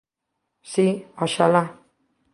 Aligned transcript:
Si, 0.71 0.87
oxalá! 1.25 1.63